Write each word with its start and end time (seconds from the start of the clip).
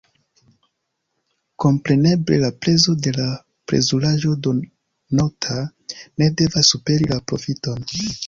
Kompreneble, 1.63 2.39
la 2.43 2.49
prezo 2.65 2.95
de 3.07 3.13
la 3.17 3.27
plezuraĵo 3.71 4.33
donota 4.47 5.57
ne 6.23 6.31
devas 6.41 6.73
superi 6.75 7.13
la 7.13 7.21
profiton. 7.33 7.87